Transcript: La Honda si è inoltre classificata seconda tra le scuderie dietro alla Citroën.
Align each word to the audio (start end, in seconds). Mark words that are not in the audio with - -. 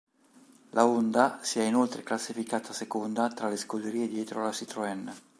La 0.71 0.83
Honda 0.87 1.37
si 1.43 1.59
è 1.59 1.63
inoltre 1.67 2.01
classificata 2.01 2.73
seconda 2.73 3.27
tra 3.27 3.49
le 3.49 3.55
scuderie 3.55 4.07
dietro 4.07 4.41
alla 4.41 4.49
Citroën. 4.51 5.13